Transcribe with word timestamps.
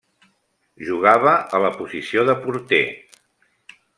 Jugava 0.87 1.33
a 1.57 1.59
la 1.65 1.71
posició 1.77 2.25
de 2.31 2.37
porter. 2.47 2.83